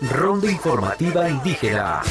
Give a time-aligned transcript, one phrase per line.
[0.00, 2.02] Ronda informativa indígena.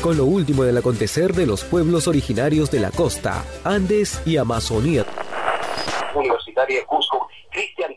[0.00, 5.04] Con lo último del acontecer de los pueblos originarios de la costa, Andes y Amazonía.
[6.14, 7.92] Universitaria Cusco, Cristian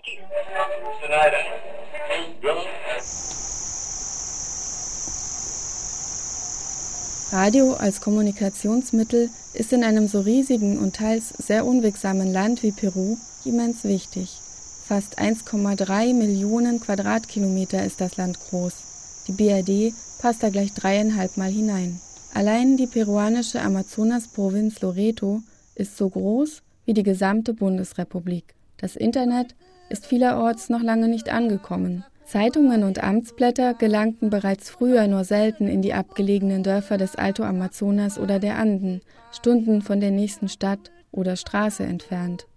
[7.32, 13.18] Radio als Kommunikationsmittel ist in einem so riesigen und teils sehr unwegsamen Land wie Peru
[13.46, 14.49] immens wichtig.
[14.90, 19.28] Fast 1,3 Millionen Quadratkilometer ist das Land groß.
[19.28, 22.00] Die BRD passt da gleich dreieinhalb Mal hinein.
[22.34, 25.44] Allein die peruanische Amazonasprovinz Loreto
[25.76, 28.56] ist so groß wie die gesamte Bundesrepublik.
[28.78, 29.54] Das Internet
[29.90, 32.04] ist vielerorts noch lange nicht angekommen.
[32.26, 38.18] Zeitungen und Amtsblätter gelangten bereits früher nur selten in die abgelegenen Dörfer des Alto Amazonas
[38.18, 42.48] oder der Anden, Stunden von der nächsten Stadt oder Straße entfernt.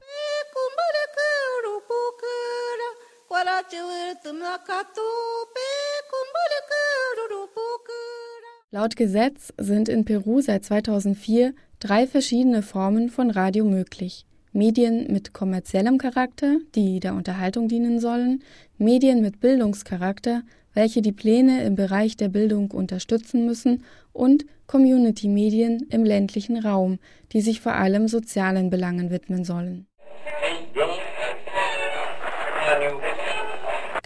[8.71, 14.27] Laut Gesetz sind in Peru seit 2004 drei verschiedene Formen von Radio möglich.
[14.52, 18.43] Medien mit kommerziellem Charakter, die der Unterhaltung dienen sollen,
[18.79, 20.43] Medien mit Bildungscharakter,
[20.74, 26.99] welche die Pläne im Bereich der Bildung unterstützen müssen, und Community-Medien im ländlichen Raum,
[27.32, 29.87] die sich vor allem sozialen Belangen widmen sollen.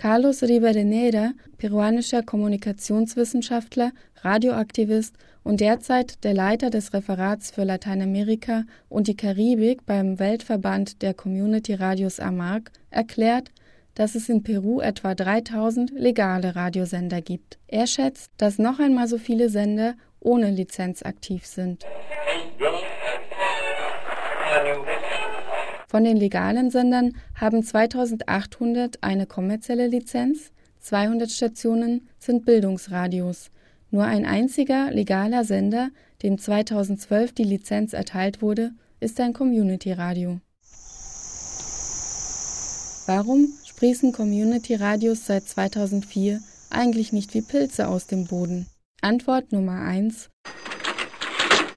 [0.07, 3.91] Carlos Rivadeneira, peruanischer Kommunikationswissenschaftler,
[4.23, 11.13] Radioaktivist und derzeit der Leiter des Referats für Lateinamerika und die Karibik beim Weltverband der
[11.13, 13.51] Community Radios AMARC, erklärt,
[13.97, 17.59] dass es in Peru etwa 3000 legale Radiosender gibt.
[17.67, 21.85] Er schätzt, dass noch einmal so viele Sender ohne Lizenz aktiv sind.
[25.97, 33.51] Von den legalen Sendern haben 2800 eine kommerzielle Lizenz, 200 Stationen sind Bildungsradios.
[33.91, 35.89] Nur ein einziger legaler Sender,
[36.23, 40.39] dem 2012 die Lizenz erteilt wurde, ist ein Community-Radio.
[43.07, 48.67] Warum sprießen Community-Radios seit 2004 eigentlich nicht wie Pilze aus dem Boden?
[49.01, 50.29] Antwort Nummer 1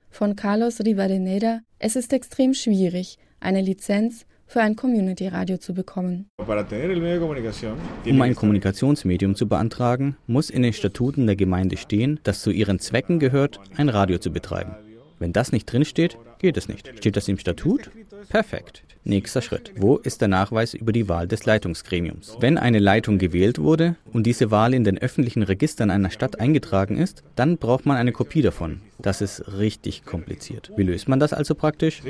[0.09, 6.29] von Carlos Rivadeneira: Es ist extrem schwierig, eine Lizenz für ein Community-Radio zu bekommen.
[6.37, 12.79] Um ein Kommunikationsmedium zu beantragen, muss in den Statuten der Gemeinde stehen, dass zu ihren
[12.79, 14.75] Zwecken gehört, ein Radio zu betreiben.
[15.19, 16.91] Wenn das nicht drinsteht, geht es nicht.
[16.97, 17.91] Steht das im Statut?
[18.29, 18.83] Perfekt.
[19.09, 19.73] Nächster Schritt.
[19.75, 22.37] Wo ist der Nachweis über die Wahl des Leitungsgremiums?
[22.41, 26.95] Wenn eine Leitung gewählt wurde und diese Wahl in den öffentlichen Registern einer Stadt eingetragen
[26.95, 28.81] ist, dann braucht man eine Kopie davon.
[29.01, 30.71] Das ist richtig kompliziert.
[30.75, 32.01] Wie löst man das also praktisch?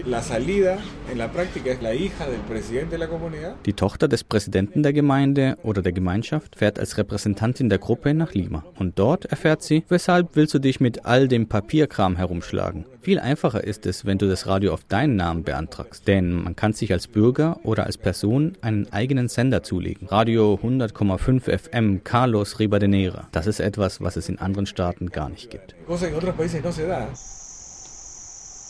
[3.66, 8.34] Die Tochter des Präsidenten der Gemeinde oder der Gemeinschaft fährt als Repräsentantin der Gruppe nach
[8.34, 8.66] Lima.
[8.80, 12.86] Und dort erfährt sie, weshalb willst du dich mit all dem Papierkram herumschlagen?
[13.02, 16.08] Viel einfacher ist es, wenn du das Radio auf deinen Namen beantragst.
[16.08, 20.08] Denn man kann sich als Bürger oder als Person einen eigenen Sender zulegen.
[20.08, 23.28] Radio 100,5 FM Carlos Ribadeneira.
[23.32, 25.76] Das ist etwas, was es in anderen Staaten gar nicht gibt.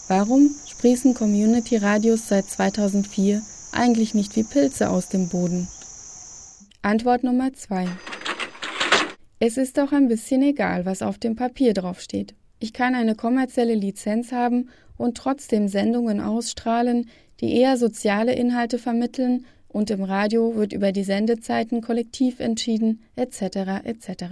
[0.08, 3.42] Warum sprießen Community-Radios seit 2004
[3.72, 5.68] eigentlich nicht wie Pilze aus dem Boden?
[6.82, 7.88] Antwort Nummer 2.
[9.40, 12.36] Es ist doch ein bisschen egal, was auf dem Papier draufsteht.
[12.60, 19.46] Ich kann eine kommerzielle Lizenz haben und trotzdem Sendungen ausstrahlen, die eher soziale Inhalte vermitteln
[19.68, 23.84] und im Radio wird über die Sendezeiten kollektiv entschieden, etc.
[23.84, 24.24] etc.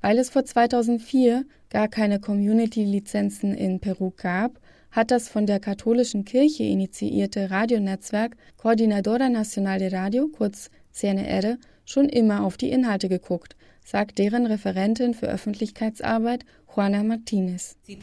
[0.00, 4.58] Weil es vor 2004 gar keine Community-Lizenzen in Peru gab,
[4.90, 12.08] hat das von der katholischen Kirche initiierte Radionetzwerk Coordinadora Nacional de Radio, kurz CNR, schon
[12.08, 16.44] immer auf die Inhalte geguckt, sagt deren Referentin für Öffentlichkeitsarbeit
[16.74, 17.76] Juana Martínez.
[17.86, 17.96] Eh,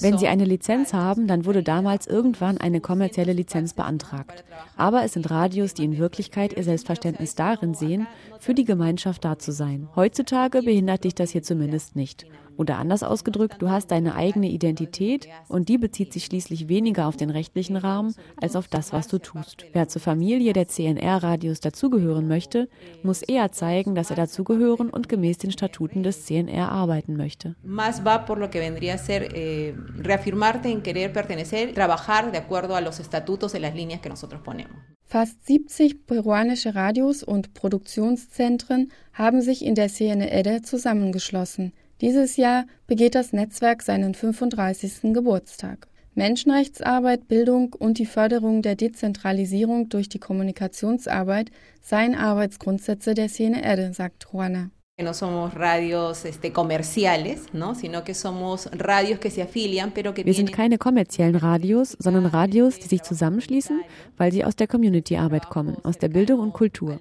[0.00, 4.44] Wenn Sie eine Lizenz haben, dann wurde damals irgendwann eine kommerzielle Lizenz beantragt.
[4.76, 8.06] Aber es sind Radios, die in Wirklichkeit ihr Selbstverständnis darin sehen,
[8.38, 9.88] für die Gemeinschaft da zu sein.
[9.96, 12.26] Heutzutage behindert dich das hier zumindest nicht.
[12.60, 17.16] Oder anders ausgedrückt, du hast deine eigene Identität und die bezieht sich schließlich weniger auf
[17.16, 19.64] den rechtlichen Rahmen als auf das, was du tust.
[19.72, 22.68] Wer zur Familie der CNR-Radios dazugehören möchte,
[23.02, 27.56] muss eher zeigen, dass er dazugehören und gemäß den Statuten des CNR arbeiten möchte.
[27.64, 32.38] Más va por lo que vendría a ser eh, reafirmarte en querer pertenecer, trabajar de
[32.38, 34.76] acuerdo a los estatutos de las líneas que nosotros ponemos.
[35.04, 41.72] Fast 70 peruanische Radios und Produktionszentren haben sich in der CNR zusammengeschlossen.
[42.00, 45.12] Dieses Jahr begeht das Netzwerk seinen 35.
[45.12, 45.88] Geburtstag.
[46.14, 51.50] Menschenrechtsarbeit, Bildung und die Förderung der Dezentralisierung durch die Kommunikationsarbeit
[51.80, 54.70] seien Arbeitsgrundsätze der Szene Erde, sagt Juana.
[55.02, 57.74] No somos radios este, comerciales, ¿no?
[57.74, 62.26] sino que somos radios que se afilian, pero que Wir sind keine kommerziellen Radios, sondern
[62.26, 63.82] Radios, die sich zusammenschließen,
[64.16, 66.98] weil sie aus der Community-Arbeit kommen, aus der Bildung und Kultur.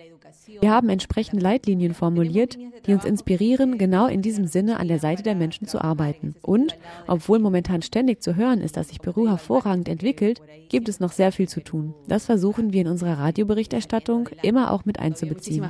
[0.59, 5.23] Wir haben entsprechende Leitlinien formuliert, die uns inspirieren, genau in diesem Sinne an der Seite
[5.23, 6.35] der Menschen zu arbeiten.
[6.41, 11.11] Und, obwohl momentan ständig zu hören ist, dass sich Peru hervorragend entwickelt, gibt es noch
[11.11, 11.93] sehr viel zu tun.
[12.07, 15.67] Das versuchen wir in unserer Radioberichterstattung immer auch mit einzubeziehen.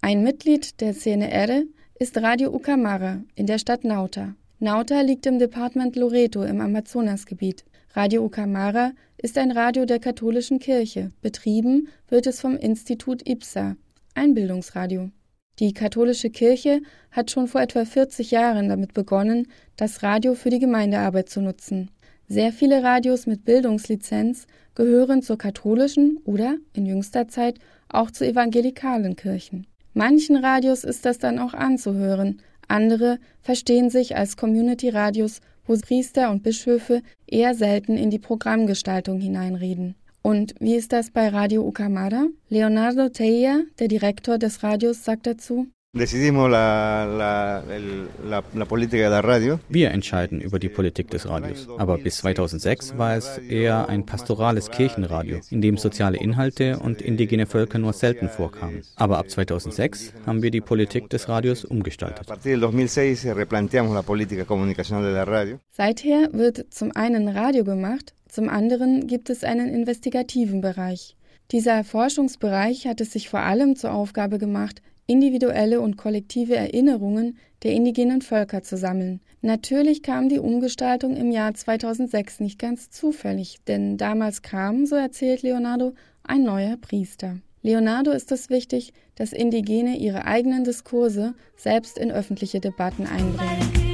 [0.00, 1.62] Ein Mitglied der Szene R
[1.98, 4.34] ist Radio Ucamara in der Stadt Nauta.
[4.58, 7.64] Nauta liegt im Departement Loreto im Amazonasgebiet.
[7.94, 11.10] Radio Ucamara ist ein Radio der katholischen Kirche.
[11.20, 13.76] Betrieben wird es vom Institut IPSA,
[14.14, 15.10] ein Bildungsradio.
[15.58, 16.80] Die katholische Kirche
[17.10, 19.46] hat schon vor etwa 40 Jahren damit begonnen,
[19.76, 21.90] das Radio für die Gemeindearbeit zu nutzen.
[22.28, 27.58] Sehr viele Radios mit Bildungslizenz gehören zur katholischen oder in jüngster Zeit
[27.88, 29.66] auch zu evangelikalen Kirchen.
[29.92, 36.42] Manchen Radios ist das dann auch anzuhören, andere verstehen sich als Community-Radios wo Priester und
[36.42, 39.94] Bischöfe eher selten in die Programmgestaltung hineinreden.
[40.22, 42.26] Und wie ist das bei Radio Ucamara?
[42.48, 45.66] Leonardo Teia, der Direktor des Radios, sagt dazu,
[49.68, 51.68] wir entscheiden über die Politik des Radios.
[51.76, 57.44] Aber bis 2006 war es eher ein pastorales Kirchenradio, in dem soziale Inhalte und indigene
[57.44, 58.80] Völker nur selten vorkamen.
[58.96, 62.26] Aber ab 2006 haben wir die Politik des Radios umgestaltet.
[65.72, 71.18] Seither wird zum einen Radio gemacht, zum anderen gibt es einen investigativen Bereich.
[71.50, 77.72] Dieser Forschungsbereich hat es sich vor allem zur Aufgabe gemacht, individuelle und kollektive Erinnerungen der
[77.72, 79.20] indigenen Völker zu sammeln.
[79.40, 85.42] Natürlich kam die Umgestaltung im Jahr 2006 nicht ganz zufällig, denn damals kam, so erzählt
[85.42, 87.38] Leonardo, ein neuer Priester.
[87.62, 93.92] Leonardo ist es wichtig, dass Indigene ihre eigenen Diskurse selbst in öffentliche Debatten einbringen.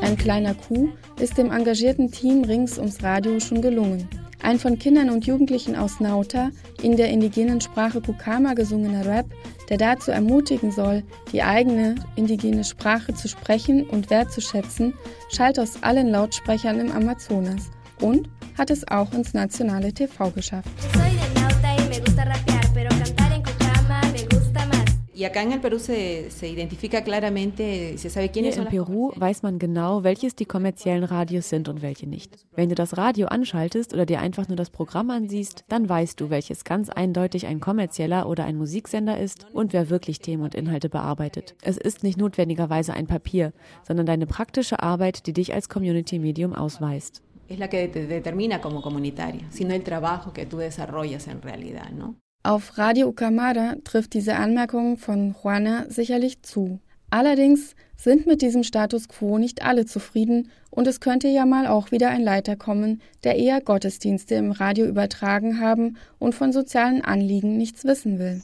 [0.00, 4.08] Ein kleiner Coup ist dem engagierten Team rings ums Radio schon gelungen.
[4.44, 6.50] Ein von Kindern und Jugendlichen aus Nauta
[6.82, 9.24] in der indigenen Sprache Kukama gesungener Rap,
[9.70, 11.02] der dazu ermutigen soll,
[11.32, 14.92] die eigene indigene Sprache zu sprechen und wertzuschätzen,
[15.30, 17.70] schallt aus allen Lautsprechern im Amazonas
[18.02, 20.68] und hat es auch ins nationale TV geschafft.
[20.94, 22.43] Y acá en el Perú se, se
[25.16, 25.32] Hier
[28.56, 32.36] in Peru weiß man genau, welches die kommerziellen Radios sind und welche nicht.
[32.56, 36.30] Wenn du das Radio anschaltest oder dir einfach nur das Programm ansiehst, dann weißt du,
[36.30, 40.88] welches ganz eindeutig ein kommerzieller oder ein Musiksender ist und wer wirklich Themen und Inhalte
[40.88, 41.54] bearbeitet.
[41.62, 43.52] Es ist nicht notwendigerweise ein Papier,
[43.86, 47.22] sondern deine praktische Arbeit, die dich als Community-Medium ausweist.
[47.46, 51.90] Es la que te determina como comunitaria, sino el trabajo que tú desarrollas en realidad,
[51.92, 52.16] ¿no?
[52.46, 56.78] Auf Radio Ucamada trifft diese Anmerkung von Juana sicherlich zu.
[57.08, 61.90] Allerdings sind mit diesem Status quo nicht alle zufrieden und es könnte ja mal auch
[61.90, 67.56] wieder ein Leiter kommen, der eher Gottesdienste im Radio übertragen haben und von sozialen Anliegen
[67.56, 68.42] nichts wissen will.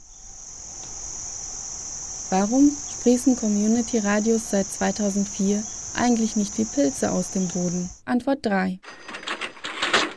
[2.31, 5.63] Warum sprießen Community Radios seit 2004
[5.95, 7.87] eigentlich nicht wie Pilze aus dem Boden?
[8.05, 8.79] Antwort 3.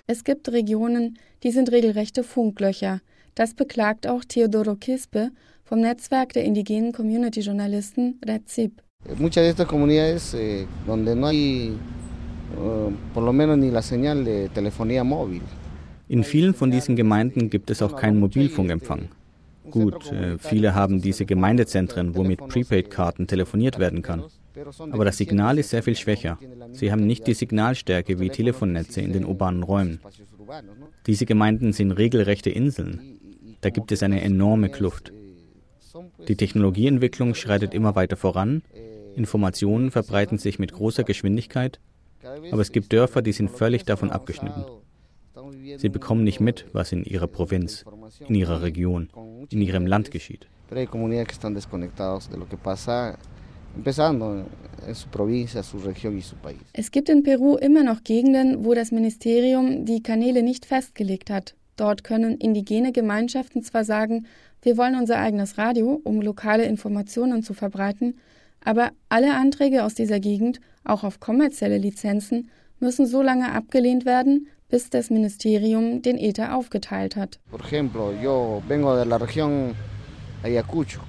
[0.06, 3.02] Es gibt Regionen, die sind regelrechte Funklöcher,
[3.34, 5.30] das beklagt auch Teodoro Quispe
[5.64, 8.82] vom Netzwerk der indigenen Community-Journalisten REDZIP.
[9.18, 14.24] Muchas de estas comunidades eh, donde no hay eh, por lo menos ni la señal
[14.24, 15.42] de telefonía móvil.
[16.08, 19.08] In vielen von diesen Gemeinden gibt es auch keinen Mobilfunkempfang.
[19.70, 24.24] Gut, äh, viele haben diese Gemeindezentren, wo mit Prepaid-Karten telefoniert werden kann.
[24.92, 26.38] Aber das Signal ist sehr viel schwächer.
[26.72, 30.00] Sie haben nicht die Signalstärke wie Telefonnetze in den urbanen Räumen.
[31.06, 33.13] Diese Gemeinden sind regelrechte Inseln.
[33.64, 35.10] Da gibt es eine enorme Kluft.
[36.28, 38.62] Die Technologieentwicklung schreitet immer weiter voran,
[39.16, 41.80] Informationen verbreiten sich mit großer Geschwindigkeit,
[42.50, 44.66] aber es gibt Dörfer, die sind völlig davon abgeschnitten.
[45.78, 47.86] Sie bekommen nicht mit, was in ihrer Provinz,
[48.28, 49.08] in ihrer Region,
[49.48, 50.46] in ihrem Land geschieht.
[56.74, 61.54] Es gibt in Peru immer noch Gegenden, wo das Ministerium die Kanäle nicht festgelegt hat.
[61.76, 64.26] Dort können indigene Gemeinschaften zwar sagen,
[64.62, 68.18] wir wollen unser eigenes Radio, um lokale Informationen zu verbreiten,
[68.64, 72.48] aber alle Anträge aus dieser Gegend, auch auf kommerzielle Lizenzen,
[72.80, 77.38] müssen so lange abgelehnt werden, bis das Ministerium den Äther aufgeteilt hat.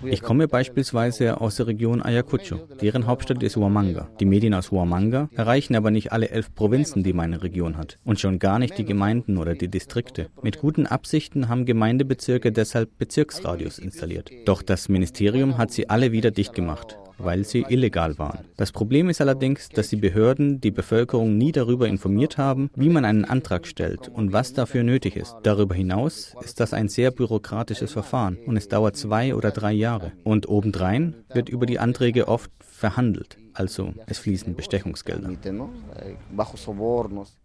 [0.04, 2.56] Ich komme beispielsweise aus der Region Ayacucho.
[2.82, 4.08] Deren Hauptstadt ist Huamanga.
[4.20, 7.98] Die Medien aus Huamanga erreichen aber nicht alle elf Provinzen, die meine Region hat.
[8.06, 10.30] Und schon gar nicht die Gemeinden oder die Distrikte.
[10.42, 14.32] Mit guten Absichten haben Gemeindebezirke deshalb Bezirksradios installiert.
[14.46, 18.46] Doch das Ministerium hat sie alle wieder dicht gemacht weil sie illegal waren.
[18.58, 23.06] Das Problem ist allerdings, dass die Behörden die Bevölkerung nie darüber informiert haben, wie man
[23.06, 25.36] einen Antrag stellt und was dafür nötig ist.
[25.44, 30.12] Darüber hinaus ist das ein sehr bürokratisches Verfahren und es dauert zwei oder drei Jahre.
[30.24, 33.38] Und obendrein wird über die Anträge oft verhandelt.
[33.54, 35.30] Also es fließen Bestechungsgelder.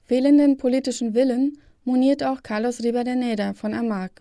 [0.05, 4.13] Fehlenden politischen Willen moniert auch Carlos Rivadeneira von AMAC.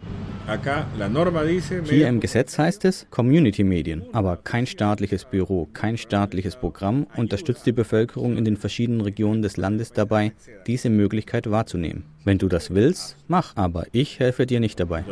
[1.86, 7.72] Hier im Gesetz heißt es Community-Medien, aber kein staatliches Büro, kein staatliches Programm unterstützt die
[7.72, 10.32] Bevölkerung in den verschiedenen Regionen des Landes dabei,
[10.66, 12.06] diese Möglichkeit wahrzunehmen.
[12.24, 15.04] Wenn du das willst, mach, aber ich helfe dir nicht dabei.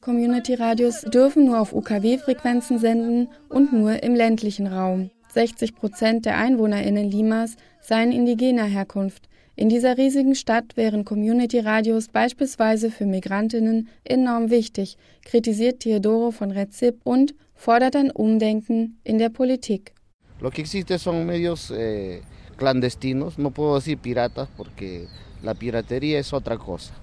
[0.00, 5.10] Community-Radios dürfen nur auf UKW-Frequenzen senden und nur im ländlichen Raum.
[5.32, 9.28] 60 Prozent der EinwohnerInnen Limas seien indigener Herkunft.
[9.58, 17.00] In dieser riesigen Stadt wären Community-Radios beispielsweise für Migrantinnen enorm wichtig, kritisiert Teodoro von Rezip
[17.02, 19.94] und fordert ein Umdenken in der Politik.
[20.38, 22.22] Lo que existe son medios eh,
[22.56, 25.08] clandestinos, no puedo decir piratas porque
[25.42, 26.94] la piratería es otra cosa.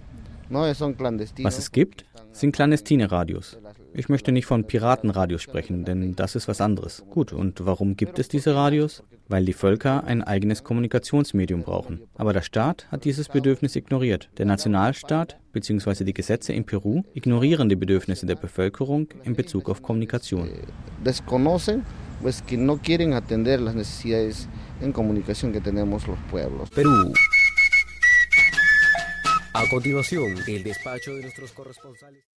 [0.50, 3.58] Was es gibt, sind clandestine Radios.
[3.98, 7.06] Ich möchte nicht von Piratenradios sprechen, denn das ist was anderes.
[7.10, 9.04] Gut, und warum gibt es diese Radios?
[9.30, 12.02] Weil die Völker ein eigenes Kommunikationsmedium brauchen.
[12.16, 14.30] Aber der Staat hat dieses Bedürfnis ignoriert.
[14.38, 16.04] Der Nationalstaat bzw.
[16.04, 20.50] die Gesetze in Peru ignorieren die Bedürfnisse der Bevölkerung in Bezug auf Kommunikation.
[26.72, 27.14] Perú.
[29.54, 32.35] A continuación, el despacho de nuestros corresponsales.